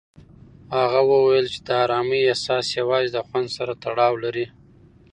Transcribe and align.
هغه 0.77 1.01
وویل 1.11 1.45
چې 1.53 1.59
د 1.67 1.69
ارامۍ 1.83 2.21
احساس 2.29 2.65
یوازې 2.79 3.09
د 3.13 3.17
خوند 3.27 3.47
سره 3.57 3.73
تړاو 3.83 4.13
لري. 4.23 4.45